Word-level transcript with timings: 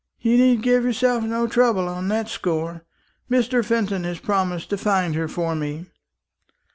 "You 0.19 0.35
need 0.35 0.63
give 0.63 0.83
yourself 0.83 1.23
no 1.23 1.45
trouble 1.45 1.87
on 1.87 2.07
that 2.07 2.27
score. 2.27 2.83
Mr. 3.29 3.63
Fenton 3.63 4.03
has 4.03 4.17
promised 4.19 4.71
to 4.71 4.77
find 4.79 5.13
her 5.13 5.27
for 5.27 5.53
me." 5.55 5.85